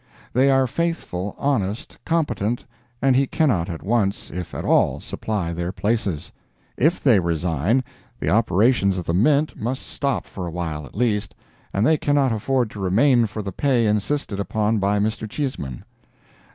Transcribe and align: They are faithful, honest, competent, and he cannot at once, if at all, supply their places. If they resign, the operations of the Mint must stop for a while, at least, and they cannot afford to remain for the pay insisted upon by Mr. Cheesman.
They 0.33 0.49
are 0.49 0.65
faithful, 0.65 1.35
honest, 1.37 1.95
competent, 2.05 2.65
and 3.03 3.15
he 3.15 3.27
cannot 3.27 3.69
at 3.69 3.83
once, 3.83 4.31
if 4.31 4.55
at 4.55 4.65
all, 4.65 4.99
supply 4.99 5.53
their 5.53 5.71
places. 5.71 6.31
If 6.75 6.99
they 6.99 7.19
resign, 7.19 7.83
the 8.19 8.31
operations 8.31 8.97
of 8.97 9.05
the 9.05 9.13
Mint 9.13 9.55
must 9.61 9.85
stop 9.85 10.25
for 10.25 10.47
a 10.47 10.51
while, 10.51 10.87
at 10.87 10.95
least, 10.95 11.35
and 11.71 11.85
they 11.85 11.97
cannot 11.99 12.31
afford 12.31 12.71
to 12.71 12.79
remain 12.79 13.27
for 13.27 13.43
the 13.43 13.51
pay 13.51 13.85
insisted 13.85 14.39
upon 14.39 14.79
by 14.79 14.97
Mr. 14.97 15.29
Cheesman. 15.29 15.83